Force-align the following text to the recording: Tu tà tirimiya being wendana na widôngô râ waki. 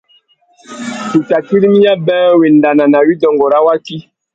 Tu 1.11 1.19
tà 1.29 1.37
tirimiya 1.47 1.93
being 2.05 2.33
wendana 2.39 2.83
na 2.91 2.99
widôngô 3.07 3.45
râ 3.53 3.59
waki. 3.67 3.97